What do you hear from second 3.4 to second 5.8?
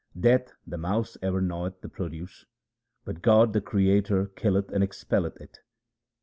the Creator killeth and expelleth it.